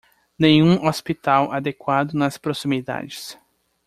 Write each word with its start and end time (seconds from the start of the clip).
Nenhum 0.35 0.79
hospital 0.87 1.51
adequado 1.53 2.13
nas 2.13 2.35
proximidades 2.35 3.37